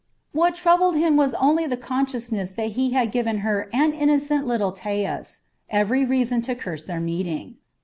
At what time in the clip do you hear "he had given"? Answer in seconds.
2.71-3.41